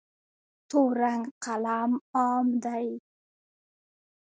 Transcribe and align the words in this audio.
تور 0.69 0.89
رنګ 1.01 1.23
قلم 1.43 1.91
عام 2.15 2.47
دی. 2.63 2.85